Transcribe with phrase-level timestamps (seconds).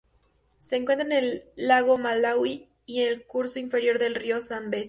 [0.57, 4.79] Se encuentra en el lago Malaui y el curso inferior del río Zambezi.